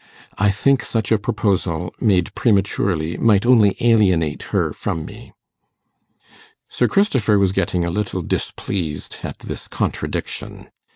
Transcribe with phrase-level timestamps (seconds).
[0.39, 5.31] I think such a proposal, made prematurely, might only alienate her from me.'
[6.67, 10.71] Sir Christopher was getting a little displeased at this contradiction.